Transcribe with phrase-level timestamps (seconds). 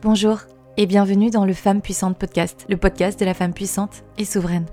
[0.00, 0.42] Bonjour
[0.76, 4.66] et bienvenue dans le Femme Puissante Podcast, le podcast de la femme puissante et souveraine.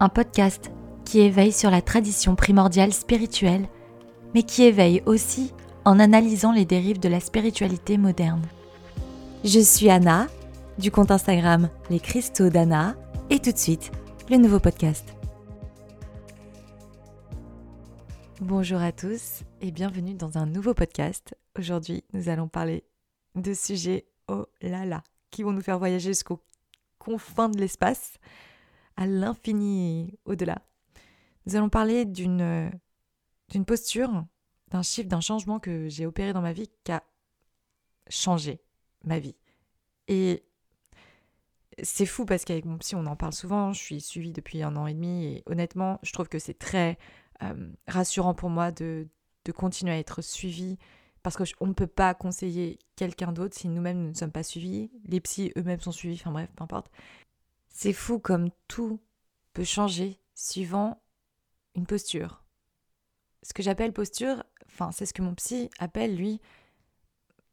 [0.00, 0.70] Un podcast
[1.04, 3.68] qui éveille sur la tradition primordiale spirituelle,
[4.32, 5.52] mais qui éveille aussi
[5.84, 8.40] en analysant les dérives de la spiritualité moderne.
[9.44, 10.28] Je suis Anna,
[10.78, 12.94] du compte Instagram Les Cristaux d'Anna,
[13.28, 13.92] et tout de suite,
[14.30, 15.14] le nouveau podcast.
[18.40, 21.36] Bonjour à tous et bienvenue dans un nouveau podcast.
[21.58, 22.84] Aujourd'hui, nous allons parler
[23.34, 26.42] de sujets, oh là là, qui vont nous faire voyager jusqu'aux
[26.98, 28.18] confins de l'espace,
[28.96, 30.62] à l'infini au-delà.
[31.46, 32.70] Nous allons parler d'une
[33.48, 34.24] d'une posture,
[34.68, 37.02] d'un chiffre, d'un changement que j'ai opéré dans ma vie qui a
[38.08, 38.60] changé
[39.04, 39.34] ma vie.
[40.08, 40.44] Et
[41.82, 43.72] c'est fou parce qu'avec mon psy, on en parle souvent.
[43.72, 46.98] Je suis suivie depuis un an et demi et honnêtement, je trouve que c'est très
[47.42, 49.08] euh, rassurant pour moi de,
[49.44, 50.78] de continuer à être suivie
[51.22, 54.90] parce qu'on ne peut pas conseiller quelqu'un d'autre si nous-mêmes nous ne sommes pas suivis.
[55.04, 56.90] Les psys eux-mêmes sont suivis, enfin bref, peu importe.
[57.68, 59.00] C'est fou comme tout
[59.52, 61.02] peut changer suivant
[61.74, 62.42] une posture.
[63.42, 66.40] Ce que j'appelle posture, enfin c'est ce que mon psy appelle lui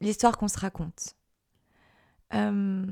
[0.00, 1.16] l'histoire qu'on se raconte.
[2.34, 2.86] Euh,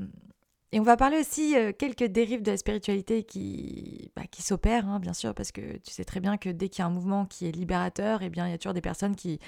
[0.71, 4.87] et on va parler aussi euh, quelques dérives de la spiritualité qui, bah, qui s'opèrent,
[4.87, 6.91] hein, bien sûr, parce que tu sais très bien que dès qu'il y a un
[6.91, 9.39] mouvement qui est libérateur, eh bien il y a toujours des personnes qui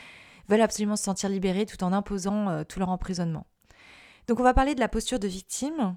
[0.50, 3.48] veulent absolument se sentir libérés tout en imposant euh, tout leur emprisonnement.
[4.28, 5.96] Donc on va parler de la posture de victime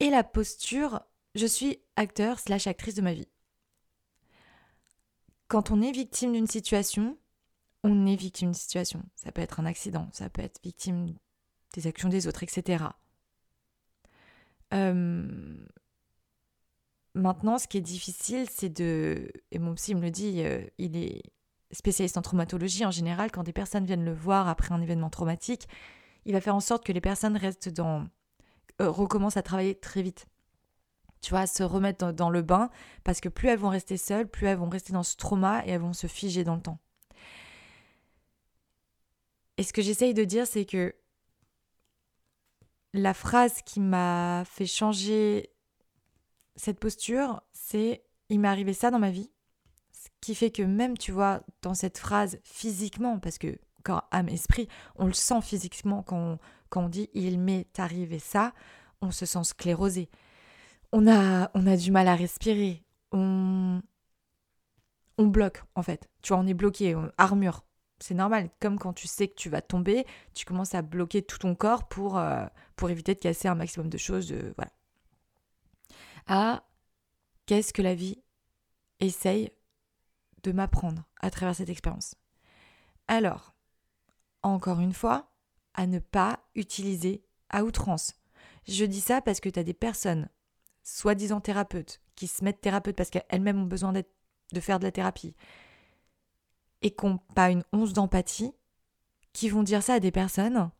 [0.00, 1.00] et la posture
[1.34, 3.28] je suis acteur slash actrice de ma vie.
[5.48, 7.16] Quand on est victime d'une situation,
[7.84, 9.02] on est victime d'une situation.
[9.16, 11.14] Ça peut être un accident, ça peut être victime
[11.74, 12.84] des actions des autres, etc.
[14.74, 15.56] Euh,
[17.14, 19.30] maintenant, ce qui est difficile, c'est de...
[19.50, 21.22] Et mon psy me le dit, euh, il est
[21.72, 25.68] spécialiste en traumatologie, en général, quand des personnes viennent le voir après un événement traumatique,
[26.24, 28.06] il va faire en sorte que les personnes restent dans.
[28.80, 30.26] Euh, recommencent à travailler très vite.
[31.20, 32.70] Tu vois, se remettre dans, le bain,
[33.04, 35.70] parce que plus elles vont rester seules, plus elles vont rester dans ce trauma et
[35.70, 36.78] elles vont se figer dans le temps.
[39.56, 40.94] Et ce que j'essaye de dire, c'est que
[42.92, 45.50] la phrase qui m'a fait changer
[46.56, 49.30] cette posture, c'est il m'est arrivé ça dans ma vie,
[50.20, 54.68] qui fait que même, tu vois, dans cette phrase physiquement, parce que corps, âme, esprit,
[54.96, 58.52] on le sent physiquement quand on, quand on dit il m'est arrivé ça,
[59.00, 60.08] on se sent sclérosé.
[60.92, 62.82] On a, on a du mal à respirer.
[63.12, 63.82] On,
[65.18, 66.08] on bloque, en fait.
[66.22, 67.64] Tu vois, on est bloqué, armure.
[67.98, 68.50] C'est normal.
[68.60, 71.88] Comme quand tu sais que tu vas tomber, tu commences à bloquer tout ton corps
[71.88, 72.44] pour, euh,
[72.76, 74.28] pour éviter de casser un maximum de choses.
[74.28, 74.72] De, voilà.
[76.26, 76.64] Ah,
[77.46, 78.18] qu'est-ce que la vie
[79.00, 79.50] essaye
[80.42, 82.14] de m'apprendre à travers cette expérience.
[83.08, 83.54] Alors,
[84.42, 85.30] encore une fois,
[85.74, 88.14] à ne pas utiliser à outrance.
[88.66, 90.28] Je dis ça parce que tu as des personnes,
[90.82, 95.34] soi-disant thérapeutes, qui se mettent thérapeutes parce qu'elles-mêmes ont besoin de faire de la thérapie,
[96.82, 98.52] et qui n'ont pas une once d'empathie,
[99.32, 100.70] qui vont dire ça à des personnes,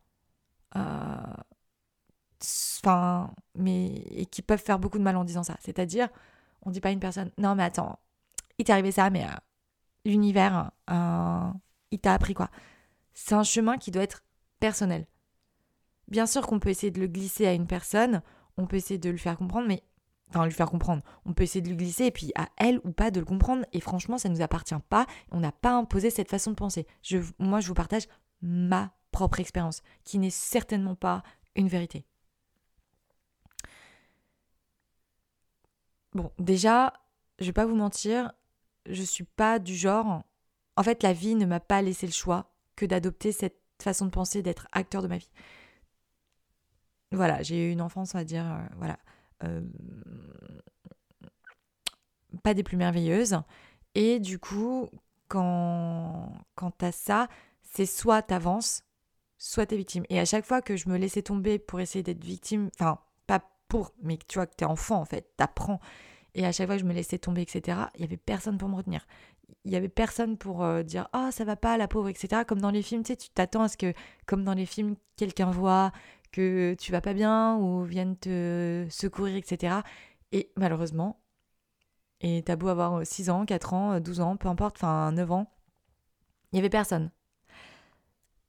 [0.75, 1.33] euh,
[2.41, 5.57] enfin, mais et qui peuvent faire beaucoup de mal en disant ça.
[5.59, 6.09] C'est-à-dire,
[6.61, 7.99] on dit pas à une personne, non mais attends,
[8.57, 9.35] il t'est arrivé ça, mais euh,
[10.05, 12.49] l'univers, il t'a appris quoi.
[13.13, 14.23] C'est un chemin qui doit être
[14.59, 15.07] personnel.
[16.07, 18.21] Bien sûr qu'on peut essayer de le glisser à une personne,
[18.57, 19.83] on peut essayer de le faire comprendre, mais
[20.29, 21.03] enfin lui faire comprendre.
[21.25, 23.65] On peut essayer de le glisser et puis à elle ou pas de le comprendre.
[23.71, 25.05] Et franchement, ça ne nous appartient pas.
[25.31, 26.87] On n'a pas imposé cette façon de penser.
[27.39, 28.07] Moi, je vous partage
[28.41, 31.23] ma propre expérience, qui n'est certainement pas
[31.55, 32.05] une vérité.
[36.13, 36.93] Bon, déjà,
[37.39, 38.33] je vais pas vous mentir,
[38.87, 40.23] je suis pas du genre.
[40.75, 44.11] En fait, la vie ne m'a pas laissé le choix que d'adopter cette façon de
[44.11, 45.29] penser, d'être acteur de ma vie.
[47.11, 48.97] Voilà, j'ai eu une enfance, on va dire, euh, voilà,
[49.43, 49.61] euh,
[52.41, 53.37] pas des plus merveilleuses.
[53.93, 54.89] Et du coup,
[55.27, 57.27] quand, quand t'as ça,
[57.61, 58.83] c'est soit t'avances,
[59.37, 60.05] soit t'es victime.
[60.09, 63.41] Et à chaque fois que je me laissais tomber pour essayer d'être victime, enfin, pas
[63.67, 65.79] pour, mais tu vois que t'es enfant en fait, t'apprends.
[66.35, 68.69] Et à chaque fois que je me laissais tomber, etc., il y avait personne pour
[68.69, 69.05] me retenir.
[69.65, 72.59] Il y avait personne pour euh, dire oh ça va pas la pauvre etc comme
[72.59, 73.93] dans les films tu sais tu t'attends à ce que
[74.25, 75.93] comme dans les films quelqu'un voit
[76.33, 79.77] que tu vas pas bien ou vienne te secourir etc
[80.33, 81.21] et malheureusement
[82.19, 85.53] et t'as beau avoir 6 ans 4 ans 12 ans peu importe enfin 9 ans
[86.51, 87.09] il y avait personne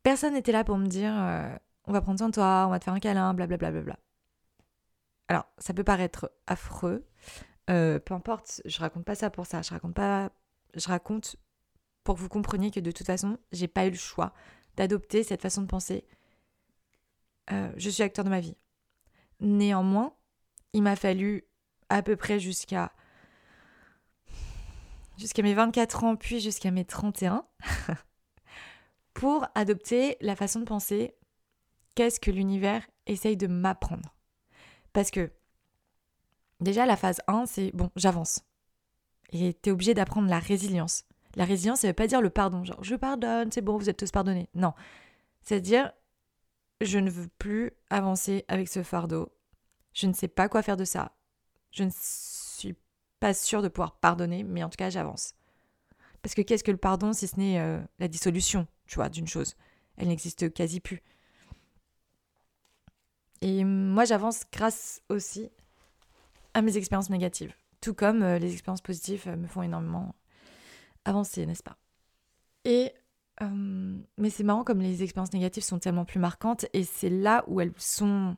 [0.02, 1.54] personne n'était là pour me dire euh,
[1.86, 3.94] on va prendre soin de toi on va te faire un câlin blablabla bla, bla,
[3.94, 3.98] bla.
[5.28, 7.06] alors ça peut paraître affreux
[7.70, 9.62] euh, peu importe, je raconte pas ça pour ça.
[9.62, 10.30] Je raconte pas.
[10.74, 11.36] Je raconte
[12.02, 14.32] pour que vous compreniez que de toute façon, j'ai pas eu le choix
[14.76, 16.04] d'adopter cette façon de penser
[17.52, 18.56] euh, je suis acteur de ma vie.
[19.40, 20.14] Néanmoins,
[20.72, 21.44] il m'a fallu
[21.88, 22.92] à peu près jusqu'à
[25.16, 27.46] jusqu'à mes 24 ans, puis jusqu'à mes 31,
[29.14, 31.14] pour adopter la façon de penser
[31.94, 34.16] qu'est-ce que l'univers essaye de m'apprendre.
[34.92, 35.30] Parce que
[36.60, 38.42] déjà la phase 1, c'est bon, j'avance.
[39.32, 41.04] Et tu es obligé d'apprendre la résilience.
[41.36, 43.96] La résilience, ça veut pas dire le pardon, genre je pardonne, c'est bon, vous êtes
[43.96, 44.48] tous pardonnés.
[44.54, 44.72] Non.
[45.42, 45.92] C'est-à-dire,
[46.80, 49.32] je ne veux plus avancer avec ce fardeau.
[49.92, 51.12] Je ne sais pas quoi faire de ça.
[51.70, 52.76] Je ne suis
[53.20, 55.34] pas sûre de pouvoir pardonner, mais en tout cas, j'avance.
[56.22, 59.26] Parce que qu'est-ce que le pardon si ce n'est euh, la dissolution, tu vois, d'une
[59.26, 59.56] chose?
[59.96, 61.02] Elle n'existe quasi plus.
[63.40, 65.50] Et moi, j'avance grâce aussi
[66.54, 67.54] à mes expériences négatives.
[67.80, 70.14] Tout comme euh, les expériences positives euh, me font énormément
[71.04, 71.76] avancer, n'est-ce pas?
[72.64, 72.92] Et
[73.42, 77.44] euh, mais c'est marrant comme les expériences négatives sont tellement plus marquantes et c'est là
[77.48, 78.36] où elles sont.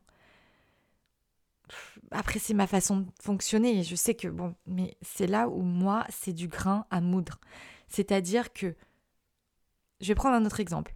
[2.11, 5.63] Après, c'est ma façon de fonctionner et je sais que bon, mais c'est là où
[5.63, 7.39] moi, c'est du grain à moudre.
[7.89, 8.75] C'est-à-dire que.
[10.01, 10.95] Je vais prendre un autre exemple.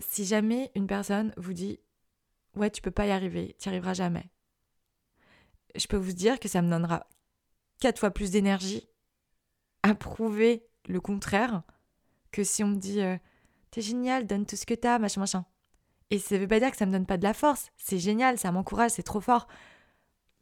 [0.00, 1.80] Si jamais une personne vous dit
[2.56, 4.28] Ouais, tu peux pas y arriver, tu n'y arriveras jamais.
[5.74, 7.06] Je peux vous dire que ça me donnera
[7.80, 8.88] quatre fois plus d'énergie
[9.82, 11.62] à prouver le contraire
[12.32, 13.16] que si on me dit euh,
[13.70, 15.44] T'es génial, donne tout ce que t'as, machin, machin.
[16.10, 17.70] Et ça veut pas dire que ça me donne pas de la force.
[17.76, 19.46] C'est génial, ça m'encourage, c'est trop fort.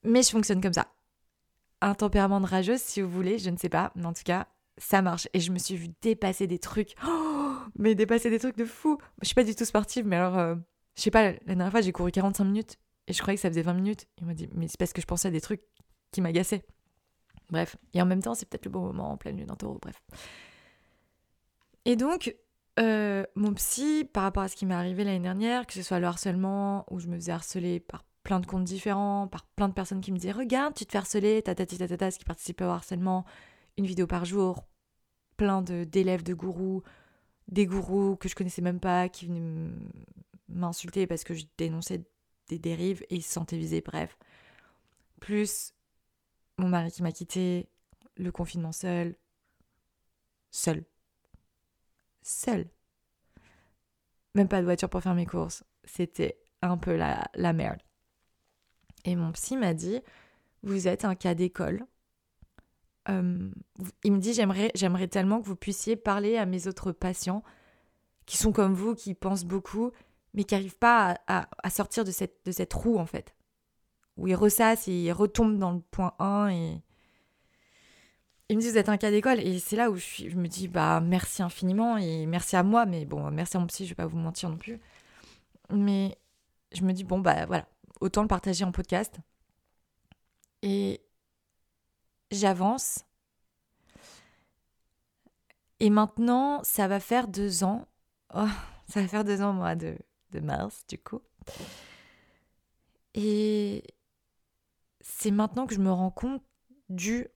[0.05, 0.87] Mais je fonctionne comme ça.
[1.81, 4.47] Un tempérament de rageuse, si vous voulez, je ne sais pas, mais en tout cas,
[4.79, 5.29] ça marche.
[5.35, 6.95] Et je me suis vue dépasser des trucs.
[7.07, 8.99] Oh, mais dépasser des trucs de fou.
[9.23, 10.55] Je suis pas du tout sportive, mais alors, euh,
[10.95, 13.49] je sais pas, la dernière fois, j'ai couru 45 minutes et je croyais que ça
[13.49, 14.07] faisait 20 minutes.
[14.19, 15.63] Il m'a dit, mais c'est parce que je pensais à des trucs
[16.11, 16.65] qui m'agaçaient.
[17.51, 17.77] Bref.
[17.95, 19.75] Et en même temps, c'est peut-être le bon moment en pleine lune en.
[19.81, 20.03] Bref.
[21.85, 22.35] Et donc,
[22.81, 26.01] euh, mon psy, par rapport à ce qui m'est arrivé l'année dernière, que ce soit
[26.01, 29.75] le harcèlement, où je me faisais harceler par plein de comptes différents, par plein de
[29.75, 32.71] personnes qui me disaient Regarde, tu te fais harceler, tatati tatata, ce qui participait au
[32.71, 33.25] harcèlement,
[33.77, 34.67] une vidéo par jour,
[35.37, 36.83] plein d'élèves de, gourous,
[37.47, 39.71] des gourous que je connaissais même pas, qui venaient
[40.49, 42.05] m'insulter parce que je dénonçais
[42.49, 44.17] des dérives et ils se bref.
[45.21, 45.73] Plus
[46.59, 47.69] mon mari qui m'a quitté,
[48.17, 49.17] le confinement seul,
[50.51, 50.85] seul,
[52.23, 52.69] seule.
[54.35, 55.65] Même pas de voiture pour faire mes courses.
[55.85, 57.81] C'était un peu la, merde.
[59.05, 60.01] Et mon psy m'a dit,
[60.63, 61.87] vous êtes un cas d'école.
[63.09, 63.51] Euh,
[64.03, 67.43] il me dit, j'aimerais, j'aimerais tellement que vous puissiez parler à mes autres patients
[68.27, 69.93] qui sont comme vous, qui pensent beaucoup,
[70.37, 73.35] mais qui n'arrivent pas à, sortir de cette, roue, en fait.
[74.17, 76.83] Où ils ressassent et ils retombent dans le point 1 et,
[78.49, 79.41] il me dit vous êtes un cas d'école.
[79.41, 83.05] Et c'est là où je, me dis bah merci infiniment et merci à moi mais
[83.05, 84.79] bon merci à mon psy je vais pas vous mentir non plus.
[85.71, 86.17] Mais
[86.73, 87.67] je me dis bon bah voilà
[88.01, 89.19] autant le partager en podcast.
[90.63, 91.01] Et
[92.31, 93.05] j'avance.
[95.81, 97.89] Et maintenant ça va faire deux ans.
[98.33, 98.47] Oh,
[98.89, 99.99] ça va faire deux ans moi de,
[100.41, 101.21] mars du coup
[103.15, 103.83] et
[105.01, 106.43] c'est maintenant que je me rends compte
[106.89, 107.29] du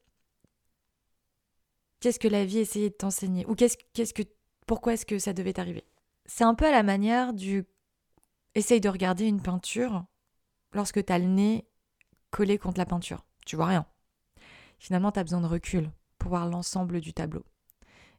[2.00, 4.22] qu'est-ce que la vie essayait de t'enseigner Ou qu'est-ce, qu'est-ce que,
[4.66, 5.84] pourquoi est-ce que ça devait arriver
[6.26, 7.64] C'est un peu à la manière du
[8.54, 10.04] essaye de regarder une peinture
[10.72, 11.68] lorsque tu as le nez
[12.30, 13.24] collé contre la peinture.
[13.46, 13.86] Tu vois rien.
[14.78, 17.44] Finalement, tu as besoin de recul pour voir l'ensemble du tableau.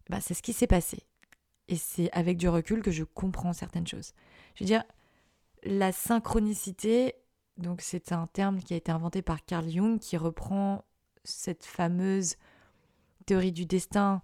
[0.09, 1.05] Bah, c'est ce qui s'est passé.
[1.71, 4.11] Et c'est avec du recul que je comprends certaines choses.
[4.55, 4.83] Je veux dire,
[5.63, 7.15] la synchronicité,
[7.57, 10.83] donc c'est un terme qui a été inventé par Carl Jung qui reprend
[11.23, 12.35] cette fameuse
[13.25, 14.21] théorie du destin,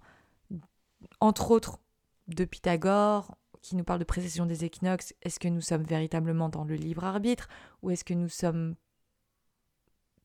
[1.20, 1.78] entre autres
[2.26, 5.14] de Pythagore, qui nous parle de précession des équinoxes.
[5.22, 7.48] Est-ce que nous sommes véritablement dans le libre arbitre
[7.80, 8.74] ou est-ce que nous sommes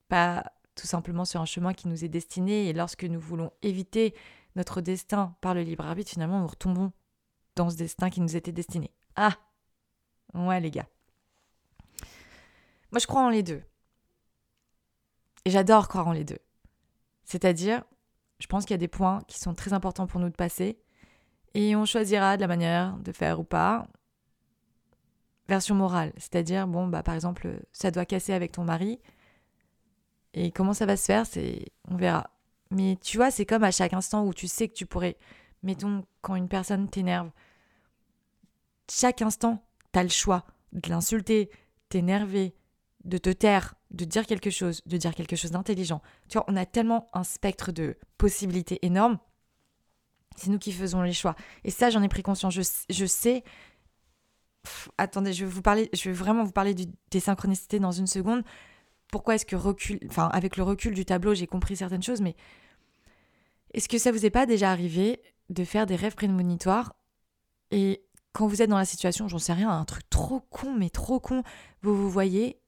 [0.10, 4.14] pas tout simplement sur un chemin qui nous est destiné et lorsque nous voulons éviter
[4.58, 6.92] notre destin par le libre arbitre, finalement nous retombons
[7.56, 8.92] dans ce destin qui nous était destiné.
[9.16, 9.38] Ah
[10.34, 10.88] Ouais les gars.
[12.92, 13.64] Moi je crois en les deux.
[15.46, 16.40] Et j'adore croire en les deux.
[17.26, 17.84] C'est-à-dire,
[18.40, 20.78] je pense qu'il y a des points qui sont très importants pour nous de passer
[21.54, 23.88] et on choisira de la manière de faire ou pas.
[25.48, 29.00] Version morale, c'est-à-dire, bon, bah, par exemple, ça doit casser avec ton mari.
[30.34, 32.30] Et comment ça va se faire, c'est on verra.
[32.72, 35.18] Mais tu vois, c'est comme à chaque instant où tu sais que tu pourrais.
[35.62, 37.30] Mettons, quand une personne t'énerve,
[38.90, 39.64] chaque instant,
[39.94, 41.50] tu as le choix de l'insulter,
[41.90, 42.56] t'énerver,
[43.04, 46.02] de te taire, de dire quelque chose, de dire quelque chose d'intelligent.
[46.30, 49.20] Tu vois, on a tellement un spectre de possibilités énorme.
[50.36, 51.36] C'est nous qui faisons les choix.
[51.64, 52.54] Et ça, j'en ai pris conscience.
[52.54, 53.44] Je, sais
[54.98, 58.44] attendez, je vais vraiment vous parler des synchronicités dans une seconde.
[59.12, 62.36] Pourquoi est-ce que recul, avec le recul du tableau, j'ai compris certaines choses, mais
[63.74, 66.96] est-ce que ça vous est pas déjà arrivé de faire des rêves prémonitoires
[67.70, 70.90] et quand vous êtes dans la situation, j'en sais rien, un truc trop con, mais
[70.90, 71.44] trop con,
[71.82, 72.60] vous vous voyez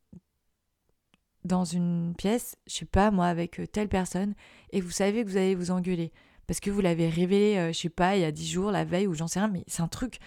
[1.43, 4.33] dans une pièce, je sais pas moi, avec euh, telle personne,
[4.71, 6.11] et vous savez que vous allez vous engueuler.
[6.47, 8.83] Parce que vous l'avez révélé, euh, je sais pas, il y a dix jours, la
[8.83, 10.19] veille, ou j'en sais rien, mais c'est un truc.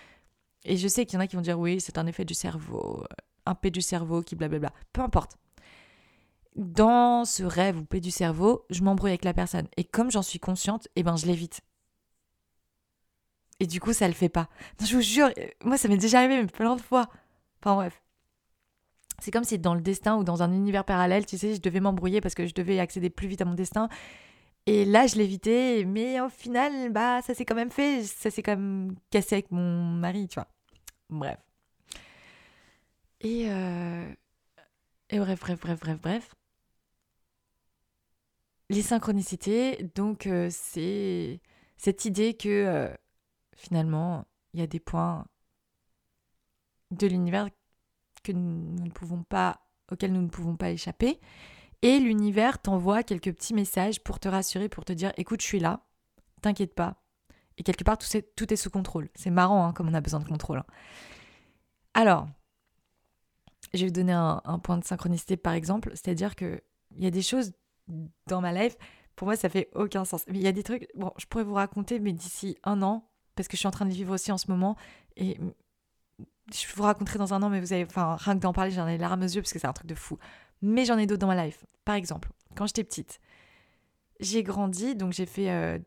[0.64, 2.35] Et je sais qu'il y en a qui vont dire oui, c'est un effet du
[2.35, 3.04] cerveau,
[3.47, 4.73] un P du cerveau qui blablabla.
[4.92, 5.37] Peu importe.
[6.57, 9.68] Dans ce rêve ou P du cerveau, je m'embrouille avec la personne.
[9.76, 11.62] Et comme j'en suis consciente, eh ben je l'évite.
[13.61, 14.49] Et du coup, ça le fait pas.
[14.81, 15.31] je vous jure,
[15.65, 17.09] moi ça m'est déjà arrivé, mais plein de fois.
[17.61, 18.03] Enfin bref.
[19.21, 21.81] C'est comme si dans le destin ou dans un univers parallèle, tu sais, je devais
[21.81, 23.88] m'embrouiller parce que je devais accéder plus vite à mon destin.
[24.67, 28.05] Et là, je l'évitais, mais au final, bah, ça s'est quand même fait.
[28.05, 30.49] Ça s'est quand même cassé avec mon mari, tu vois.
[31.11, 31.38] Bref.
[33.21, 34.12] Et, euh...
[35.11, 36.35] et bref, bref, bref, bref, bref.
[38.71, 41.41] Les synchronicités, donc, euh, c'est
[41.79, 42.88] cette idée que euh,
[43.59, 45.27] finalement, il y a des points
[46.91, 47.49] de l'univers
[48.17, 48.85] auxquels nous
[50.23, 51.21] ne pouvons pas échapper.
[51.83, 55.61] Et l'univers t'envoie quelques petits messages pour te rassurer, pour te dire écoute, je suis
[55.61, 55.87] là,
[56.41, 57.03] t'inquiète pas.
[57.57, 59.09] Et quelque part, tout, est, tout est sous contrôle.
[59.15, 60.59] C'est marrant hein, comme on a besoin de contrôle.
[60.59, 60.67] Hein.
[61.95, 62.29] Alors,
[63.75, 66.62] je vais vous donner un, point de synchronicité par exemple, c'est-à-dire qu'il
[66.97, 67.53] y a des choses
[68.27, 68.77] dans ma life,
[69.17, 70.25] pour moi ça fait aucun sens.
[70.29, 73.08] Mais il y a des trucs, bon, je pourrais vous raconter, mais d'ici un an,
[73.38, 74.76] parce que je suis en train de vivre aussi en ce moment,
[75.16, 75.38] et
[76.52, 78.88] je vous raconterai dans un an, mais vous avez, enfin, rien que d'en parler, j'en
[78.88, 80.18] ai larmes aux yeux parce que c'est un truc de fou.
[80.61, 81.64] Mais j'en ai d'autres dans ma life.
[81.85, 83.21] Par exemple, quand j'étais petite,
[84.18, 85.78] j'ai grandi, donc j'ai fait, euh,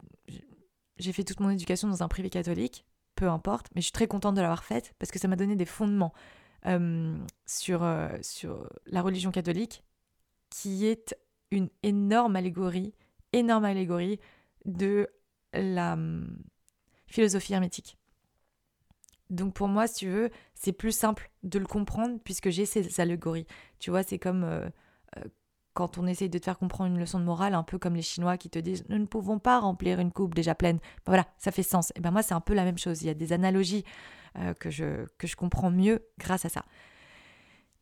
[0.98, 4.36] fait toute mon éducation dans un privé catholique, peu importe, mais je suis très contente
[4.36, 6.14] de l'avoir faite parce que ça m'a donné des fondements
[7.46, 9.84] sur, euh, sur la religion catholique,
[10.50, 11.18] qui est
[11.50, 12.94] une énorme allégorie,
[13.34, 14.20] énorme allégorie
[14.64, 15.10] de
[15.54, 15.98] la
[17.12, 17.98] philosophie hermétique.
[19.30, 23.00] Donc pour moi, si tu veux, c'est plus simple de le comprendre puisque j'ai ces
[23.00, 23.48] allégories.
[23.80, 24.68] Tu vois, c'est comme euh,
[25.18, 25.22] euh,
[25.74, 28.02] quand on essaye de te faire comprendre une leçon de morale, un peu comme les
[28.02, 30.78] Chinois qui te disent nous ne pouvons pas remplir une coupe déjà pleine.
[31.06, 31.94] Ben voilà, ça fait sens.
[31.96, 33.02] Et ben moi, c'est un peu la même chose.
[33.02, 33.86] Il y a des analogies
[34.38, 36.66] euh, que, je, que je comprends mieux grâce à ça.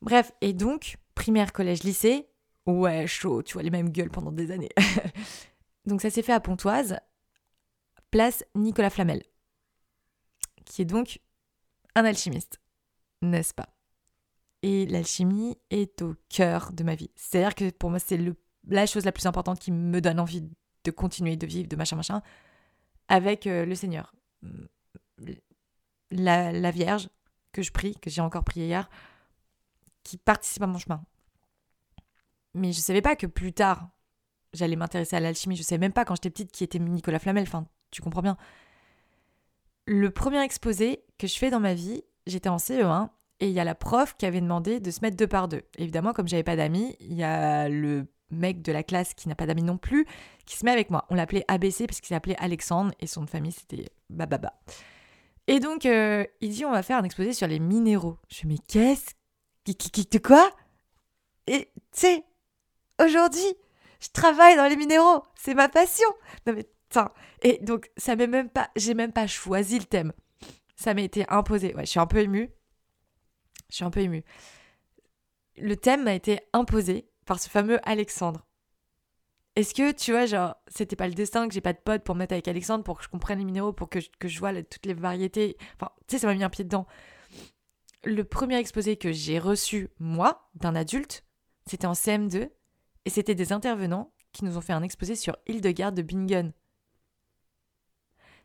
[0.02, 2.28] Bref, et donc, primaire, collège, lycée,
[2.68, 4.70] ouais, chaud, tu vois, les mêmes gueules pendant des années.
[5.86, 7.00] donc ça s'est fait à Pontoise,
[8.12, 9.24] place Nicolas Flamel,
[10.66, 11.20] qui est donc
[11.96, 12.60] un alchimiste,
[13.22, 13.70] n'est-ce pas?
[14.62, 17.12] Et l'alchimie est au cœur de ma vie.
[17.16, 18.20] C'est-à-dire que pour moi, c'est
[18.68, 20.44] la chose la plus importante qui me donne envie
[20.84, 22.22] de continuer de vivre, de machin, machin,
[23.08, 24.14] avec euh, le Seigneur.
[26.12, 27.10] La, la, Vierge
[27.52, 28.90] que je prie, que j'ai encore prié hier,
[30.04, 31.04] qui participe à mon chemin.
[32.54, 33.90] Mais je ne savais pas que plus tard,
[34.54, 35.56] j'allais m'intéresser à l'alchimie.
[35.56, 37.48] Je ne savais même pas quand j'étais petite qui était Nicolas Flamel.
[37.92, 38.38] Tu comprends bien
[39.90, 43.60] le premier exposé que je fais dans ma vie, j'étais en CE1 et il y
[43.60, 45.64] a la prof qui avait demandé de se mettre deux par deux.
[45.78, 49.34] Évidemment, comme j'avais pas d'amis, il y a le mec de la classe qui n'a
[49.34, 50.06] pas d'amis non plus
[50.46, 51.06] qui se met avec moi.
[51.10, 54.54] On l'appelait ABC parce qu'il s'appelait Alexandre et son famille c'était Bababa.
[55.48, 58.18] Et donc euh, il dit on va faire un exposé sur les minéraux.
[58.30, 59.16] Je fais mais qu'est-ce
[59.66, 60.52] de quoi?
[61.48, 62.24] Et tu sais,
[63.04, 63.56] aujourd'hui,
[64.00, 66.08] je travaille dans les minéraux, c'est ma passion.
[67.42, 70.14] Et donc, ça m'est même pas, j'ai même pas choisi le thème.
[70.76, 71.74] Ça m'a été imposé.
[71.76, 72.50] Ouais, je suis un peu émue.
[73.70, 74.24] Je suis un peu émue.
[75.58, 78.46] Le thème m'a été imposé par ce fameux Alexandre.
[79.56, 82.16] Est-ce que, tu vois, genre, c'était pas le destin que j'ai pas de pote pour
[82.16, 84.54] mettre avec Alexandre, pour que je comprenne les minéraux, pour que je, que je vois
[84.64, 85.58] toutes les variétés?
[85.76, 86.88] Enfin, tu sais, ça m'a mis un pied dedans.
[88.06, 91.26] Le premier exposé que j'ai reçu, moi, d'un adulte,
[91.66, 92.50] c'était en CM2,
[93.06, 96.54] et c'était des intervenants qui nous ont fait un exposé sur Hildegarde de Bingen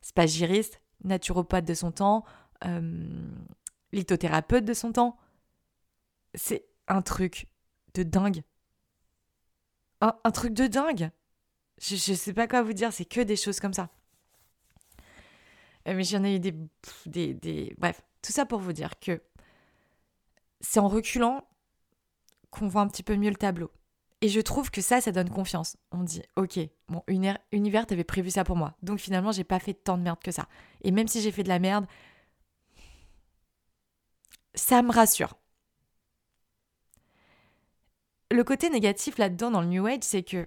[0.05, 2.25] spagiriste, naturopathe de son temps,
[2.67, 3.09] euh,
[3.93, 5.17] lithothérapeute de son temps.
[6.35, 7.49] C'est un truc
[7.95, 8.43] de dingue.
[10.03, 11.11] Un, truc de dingue.
[11.81, 13.89] Je, ne sais pas quoi vous dire, c'est que des choses comme ça.
[15.89, 16.55] Euh, mais j'en ai eu des,
[17.07, 17.75] des, des.
[17.79, 19.23] Bref, tout ça pour vous dire que
[20.61, 21.49] c'est en reculant
[22.51, 23.71] qu'on voit un petit peu mieux le tableau.
[24.25, 25.76] Et je trouve que ça, ça donne confiance.
[25.93, 27.04] On dit, ok, mon
[27.52, 28.75] univers, t'avais prévu ça pour moi.
[28.83, 30.49] Donc finalement, j'ai pas fait tant de merde que ça.
[30.81, 31.85] Et même si j'ai fait de la merde,
[34.54, 35.35] ça me rassure.
[38.31, 40.47] Le côté négatif là-dedans dans le New Age, c'est que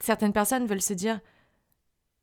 [0.00, 1.18] certaines personnes veulent se dire,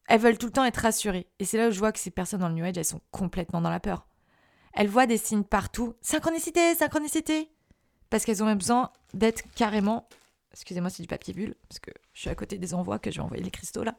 [0.08, 1.26] elles veulent tout le temps être rassurées.
[1.40, 3.02] Et c'est là où je vois que ces personnes dans le New Age, elles sont
[3.10, 4.06] complètement dans la peur.
[4.74, 5.96] elles voient des signes partout.
[6.02, 7.55] Synchronicité, synchronicité.
[8.16, 10.08] Parce qu'elles ont besoin d'être carrément.
[10.54, 13.18] Excusez-moi, c'est du papier bulle, parce que je suis à côté des envois que je
[13.18, 13.94] vais envoyer les cristaux là.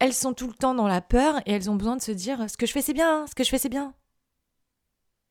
[0.00, 2.50] Elles sont tout le temps dans la peur et elles ont besoin de se dire
[2.50, 3.94] ce que je fais c'est bien, ce que je fais c'est bien.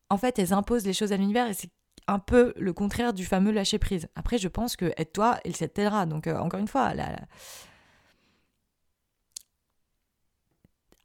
[0.09, 1.69] En fait, elles imposent les choses à l'univers et c'est
[2.07, 4.07] un peu le contraire du fameux lâcher prise.
[4.15, 6.05] Après, je pense que aide-toi, il t'aidera.
[6.05, 7.19] Donc, euh, encore une fois, la...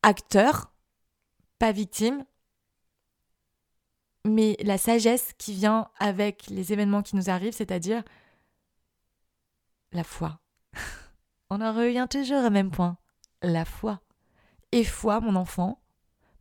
[0.04, 0.72] acteur,
[1.58, 2.24] pas victime,
[4.24, 8.02] mais la sagesse qui vient avec les événements qui nous arrivent, c'est-à-dire
[9.92, 10.40] la foi.
[11.50, 12.96] On en revient toujours au même point,
[13.42, 14.00] la foi.
[14.70, 15.82] Et foi, mon enfant,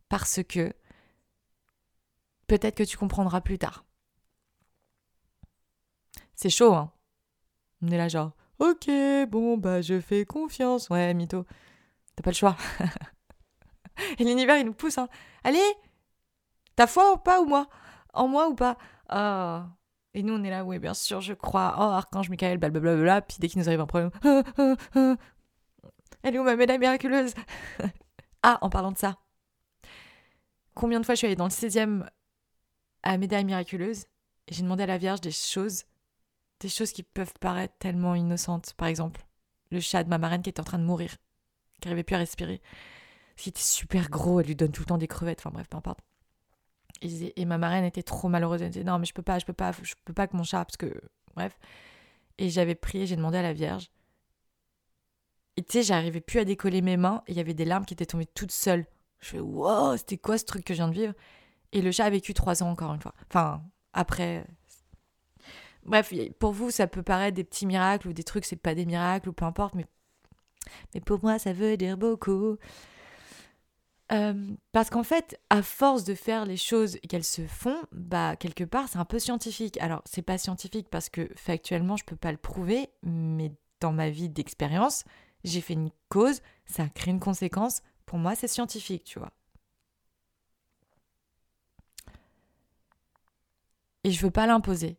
[0.08, 0.72] parce que
[2.46, 3.84] peut-être que tu comprendras plus tard.
[6.34, 6.92] C'est chaud, hein.
[7.82, 8.88] On est là genre, ok,
[9.28, 10.88] bon, bah je fais confiance.
[10.88, 11.44] Ouais, mytho.
[12.16, 12.56] T'as pas le choix.
[14.18, 15.08] Et l'univers, il nous pousse, hein.
[15.44, 15.60] Allez,
[16.76, 17.68] T'as foi ou pas ou moi?
[18.12, 18.76] En moi ou pas?
[19.08, 19.68] Ah.
[20.14, 21.74] Et nous, on est là, oui, bien sûr, je crois.
[21.78, 23.22] Oh, Archange Michael, blablabla.
[23.22, 24.10] Puis dès qu'il nous arrive un problème,
[26.22, 27.34] elle est où ma médaille miraculeuse?
[28.44, 29.18] Ah, en parlant de ça.
[30.74, 32.08] Combien de fois je suis allée dans le 16e
[33.04, 34.06] à médaille miraculeuse
[34.48, 35.84] et j'ai demandé à la Vierge des choses,
[36.58, 38.74] des choses qui peuvent paraître tellement innocentes.
[38.74, 39.24] Par exemple,
[39.70, 41.14] le chat de ma marraine qui était en train de mourir,
[41.80, 42.60] qui n'arrivait plus à respirer.
[43.36, 45.76] Qui était super gros, elle lui donne tout le temps des crevettes, enfin bref, peu
[45.76, 46.00] importe.
[47.02, 48.62] Et, ma marraine était trop malheureuse.
[48.62, 50.44] Elle disait non, mais je peux pas, je peux pas, je peux pas que mon
[50.44, 50.92] chat, parce que.
[51.34, 51.58] Bref.
[52.38, 53.90] Et j'avais prié, j'ai demandé à la Vierge.
[55.56, 57.84] Et tu sais, j'arrivais plus à décoller mes mains et il y avait des larmes
[57.84, 58.86] qui étaient tombées toutes seules.
[59.20, 61.14] Je fais wow, c'était quoi ce truc que je viens de vivre?
[61.72, 63.14] Et le chat a vécu trois ans encore une fois.
[63.28, 64.46] Enfin, après.
[65.84, 68.86] Bref, pour vous, ça peut paraître des petits miracles ou des trucs, c'est pas des
[68.86, 69.86] miracles ou peu importe, mais,
[70.94, 72.56] mais pour moi, ça veut dire beaucoup.
[74.12, 74.34] Euh,
[74.72, 78.88] parce qu'en fait, à force de faire les choses qu'elles se font, bah quelque part
[78.88, 79.78] c'est un peu scientifique.
[79.80, 84.10] Alors c'est pas scientifique parce que factuellement je peux pas le prouver, mais dans ma
[84.10, 85.04] vie d'expérience,
[85.44, 87.82] j'ai fait une cause, ça crée une conséquence.
[88.06, 89.32] Pour moi, c'est scientifique, tu vois.
[94.04, 94.98] Et je veux pas l'imposer.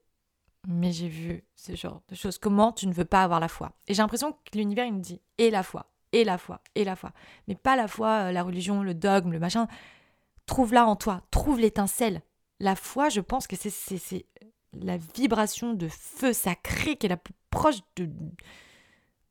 [0.67, 2.37] Mais j'ai vu ce genre de choses.
[2.37, 3.73] Comment tu ne veux pas avoir la foi?
[3.87, 5.92] Et j'ai l'impression que l'univers il me dit et la foi?
[6.13, 7.11] Et la foi, et la foi.
[7.47, 9.67] Mais pas la foi, euh, la religion, le dogme, le machin.
[10.45, 12.21] Trouve-la en toi, trouve l'étincelle.
[12.59, 14.25] La foi, je pense que c'est
[14.73, 18.09] la vibration de feu sacré qui est la plus proche de,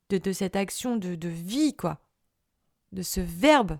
[0.09, 1.99] de, cette action de, de vie, quoi.
[2.91, 3.79] De ce verbe.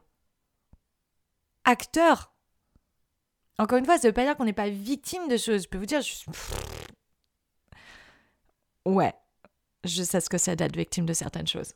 [1.65, 2.33] Acteur.
[3.59, 5.63] Encore une fois, ça veut pas dire qu'on n'est pas victime de choses.
[5.63, 6.25] Je peux vous dire, je
[8.85, 9.13] Ouais,
[9.85, 11.73] je sais ce que c'est d'être victime de certaines choses.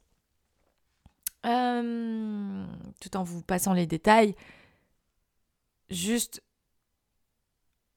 [1.43, 4.35] Tout en vous passant les détails,
[5.89, 6.43] juste,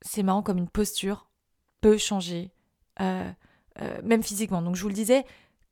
[0.03, 1.31] c'est marrant comme une posture
[1.81, 2.51] peut changer,
[3.01, 3.31] euh,
[3.81, 4.63] euh, même physiquement.
[4.63, 5.25] Donc je vous le disais,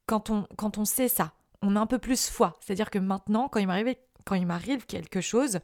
[0.06, 2.56] quand on, quand on sait ça, on a un peu plus foi.
[2.60, 5.60] C'est-à-dire que maintenant, quand il m'arrive, quand il m'arrive quelque chose,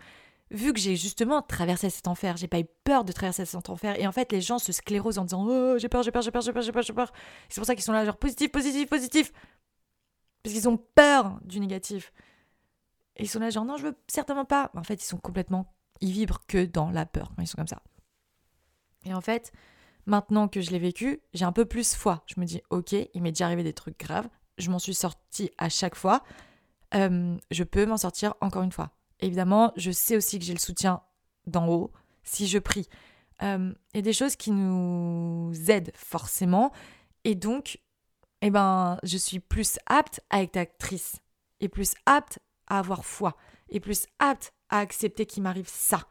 [0.51, 3.99] vu que j'ai justement traversé cet enfer, j'ai pas eu peur de traverser cet enfer.
[3.99, 6.31] Et en fait, les gens se sclérosent en disant Oh, j'ai peur, j'ai peur, j'ai
[6.31, 7.13] peur, j'ai peur, j'ai peur, j'ai peur.
[7.49, 9.33] C'est pour ça qu'ils sont là, genre positif, positif, positif.
[10.45, 12.13] Parce qu'ils ont peur du négatif.
[13.17, 14.71] Et ils sont là, genre, non, je veux certainement pas.
[14.75, 15.75] En fait, ils sont complètement.
[16.01, 17.83] Ils vibrent que dans la peur quand ils sont comme ça.
[19.07, 19.53] Et en fait,
[20.07, 22.23] maintenant que je l'ai vécu, j'ai un peu plus foi.
[22.27, 24.29] Je me dis, ok, il m'est déjà arrivé des trucs graves.
[24.59, 26.23] Je m'en suis sortie à chaque fois.
[26.95, 28.91] Euh, je peux m'en sortir encore une fois.
[29.21, 31.01] Évidemment, je sais aussi que j'ai le soutien
[31.47, 31.91] d'en haut
[32.23, 32.89] si je prie.
[33.43, 36.73] Euh, et des choses qui nous aident forcément.
[37.25, 37.79] Et donc,
[38.47, 41.17] eh ben, je suis plus apte à être actrice
[41.61, 43.37] et plus apte à avoir foi
[43.71, 46.07] et plus apte à accepter qu'il m'arrive ça.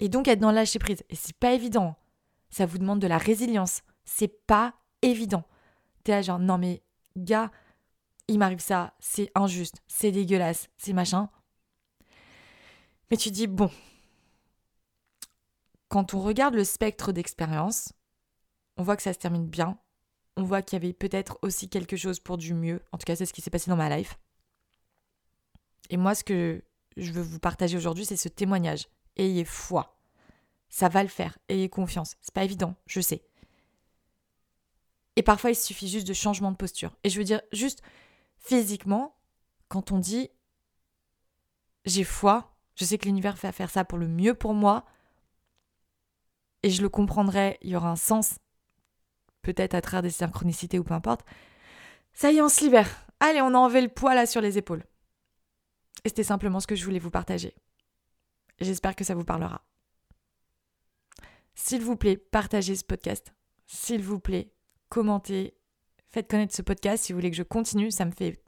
[0.00, 1.02] Et donc être dans le lâcher prise.
[1.08, 1.96] Et c'est pas évident.
[2.50, 3.80] Ça vous demande de la résilience.
[4.04, 5.44] C'est pas évident.
[6.04, 6.82] T'es là genre, non mais,
[7.16, 7.50] gars,
[8.28, 11.30] il m'arrive ça, c'est injuste, c'est dégueulasse, c'est machin.
[13.10, 13.70] Mais tu dis, bon,
[15.88, 17.92] quand on regarde le spectre d'expérience,
[18.76, 19.78] on voit que ça se termine bien,
[20.36, 22.82] on voit qu'il y avait peut-être aussi quelque chose pour du mieux.
[22.92, 24.18] En tout cas, c'est ce qui s'est passé dans ma life.
[25.90, 26.64] Et moi, ce que
[26.96, 28.88] je veux vous partager aujourd'hui, c'est ce témoignage.
[29.16, 29.98] Ayez foi.
[30.68, 31.36] Ça va le faire.
[31.48, 32.16] Ayez confiance.
[32.22, 33.24] C'est pas évident, je sais.
[35.16, 36.96] Et parfois, il suffit juste de changement de posture.
[37.04, 37.82] Et je veux dire, juste
[38.38, 39.16] physiquement,
[39.68, 40.30] quand on dit
[41.84, 44.84] j'ai foi, je sais que l'univers va faire ça pour le mieux pour moi,
[46.62, 48.38] et je le comprendrai, il y aura un sens
[49.42, 51.24] peut-être à travers des synchronicités ou peu importe.
[52.14, 52.88] Ça y est, on se libère.
[53.20, 54.84] Allez, on a enlevé le poids là sur les épaules.
[56.04, 57.54] Et c'était simplement ce que je voulais vous partager.
[58.60, 59.62] J'espère que ça vous parlera.
[61.54, 63.34] S'il vous plaît, partagez ce podcast.
[63.66, 64.52] S'il vous plaît,
[64.88, 65.54] commentez,
[66.08, 67.90] faites connaître ce podcast si vous voulez que je continue.
[67.90, 68.42] Ça me fait.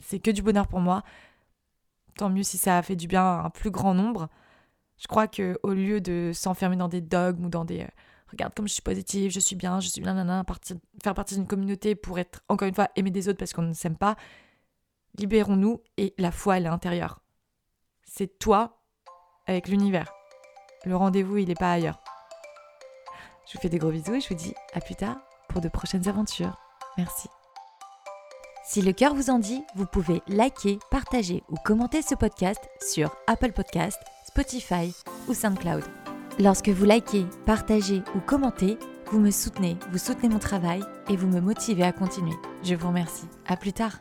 [0.00, 1.02] C'est que du bonheur pour moi.
[2.16, 4.28] Tant mieux si ça a fait du bien à un plus grand nombre.
[4.98, 7.88] Je crois que au lieu de s'enfermer dans des dogmes ou dans des euh,
[8.32, 10.44] regarde comme je suis positive, je suis bien, je suis nanana,
[11.02, 13.72] faire partie d'une communauté pour être encore une fois aimé des autres parce qu'on ne
[13.72, 14.16] s'aime pas,
[15.18, 17.20] libérons-nous et la foi elle est intérieure.
[18.04, 18.82] C'est toi
[19.46, 20.12] avec l'univers.
[20.84, 22.02] Le rendez-vous il n'est pas ailleurs.
[23.46, 25.18] Je vous fais des gros bisous et je vous dis à plus tard
[25.48, 26.56] pour de prochaines aventures.
[26.96, 27.28] Merci.
[28.64, 33.14] Si le cœur vous en dit, vous pouvez liker, partager ou commenter ce podcast sur
[33.26, 34.94] Apple Podcast, Spotify
[35.28, 36.01] ou SoundCloud.
[36.38, 38.78] Lorsque vous likez, partagez ou commentez,
[39.10, 42.34] vous me soutenez, vous soutenez mon travail et vous me motivez à continuer.
[42.62, 43.28] Je vous remercie.
[43.46, 43.98] À plus tard.